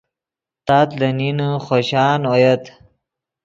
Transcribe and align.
تات 0.65 0.89
لے 0.99 1.09
نین 1.17 1.39
خوشان 1.65 2.21
اویت 2.31 2.63